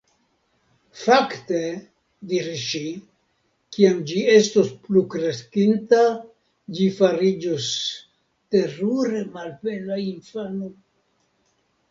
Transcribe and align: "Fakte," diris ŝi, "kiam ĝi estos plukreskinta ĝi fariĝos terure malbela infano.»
"Fakte," 0.99 1.57
diris 2.31 2.63
ŝi, 2.69 2.81
"kiam 3.75 3.99
ĝi 4.11 4.23
estos 4.37 4.71
plukreskinta 4.87 5.99
ĝi 6.79 6.87
fariĝos 7.01 7.67
terure 8.57 9.21
malbela 9.37 10.01
infano.» 10.07 10.71